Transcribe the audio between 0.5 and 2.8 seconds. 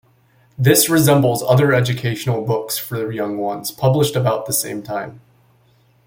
This resembles other educational books